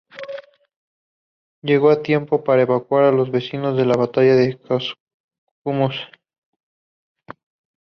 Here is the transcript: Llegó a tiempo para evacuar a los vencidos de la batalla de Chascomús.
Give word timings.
Llegó 1.61 1.91
a 1.91 2.01
tiempo 2.01 2.43
para 2.43 2.63
evacuar 2.63 3.03
a 3.03 3.11
los 3.11 3.29
vencidos 3.29 3.77
de 3.77 3.85
la 3.85 3.95
batalla 3.95 4.33
de 4.35 4.57
Chascomús. 4.59 5.95